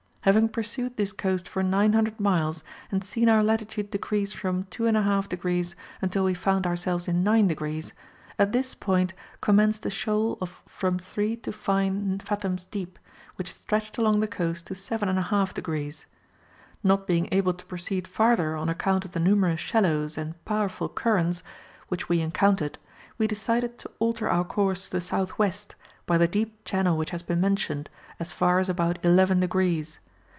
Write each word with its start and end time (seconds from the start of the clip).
Having 0.25 0.49
pursued 0.49 0.97
this 0.97 1.11
coast 1.13 1.49
for 1.49 1.63
900 1.63 2.19
miles, 2.19 2.63
and 2.91 3.03
seen 3.03 3.27
our 3.27 3.43
latitude 3.43 3.89
decrease 3.89 4.31
from 4.31 4.65
2 4.65 4.83
1/2 4.83 5.27
degrees 5.27 5.75
until 5.99 6.25
we 6.25 6.35
found 6.35 6.67
ourselves 6.67 7.07
in 7.07 7.23
9 7.23 7.47
degrees, 7.47 7.93
at 8.37 8.51
this 8.51 8.75
point 8.75 9.15
commenced 9.41 9.83
a 9.83 9.89
shoal 9.89 10.37
of 10.39 10.61
from 10.67 10.99
three 10.99 11.35
to 11.37 11.51
nine 11.67 12.19
fathoms 12.19 12.65
deep, 12.65 12.99
which 13.37 13.51
stretched 13.51 13.97
along 13.97 14.19
the 14.19 14.27
coast 14.27 14.67
to 14.67 14.75
7 14.75 15.09
1/2 15.09 15.55
degrees. 15.55 16.05
Not 16.83 17.07
being 17.07 17.27
able 17.31 17.55
to 17.55 17.65
proceed 17.65 18.07
farther 18.07 18.55
on 18.55 18.69
account 18.69 19.05
of 19.05 19.13
the 19.13 19.19
numerous 19.19 19.59
shallows 19.59 20.19
and 20.19 20.35
powerful 20.45 20.87
currents 20.87 21.41
which 21.87 22.09
we 22.09 22.21
encountered, 22.21 22.77
we 23.17 23.25
decided 23.25 23.79
to 23.79 23.91
alter 23.97 24.29
our 24.29 24.43
course 24.43 24.85
to 24.85 24.91
the 24.91 25.01
south 25.01 25.39
west, 25.39 25.73
by 26.05 26.19
the 26.19 26.27
deep 26.27 26.63
channel 26.63 26.95
which 26.95 27.09
has 27.09 27.23
been 27.23 27.41
mentioned, 27.41 27.89
as 28.19 28.31
far 28.31 28.59
as 28.59 28.69
about 28.69 29.03
11 29.03 29.39
degrees. 29.39 29.97